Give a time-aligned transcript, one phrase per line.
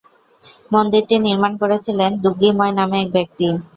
[0.71, 3.47] মন্দিরটি নির্মাণ করেছিলেন দুগ্গিময় নামে এক ব্যক্তি।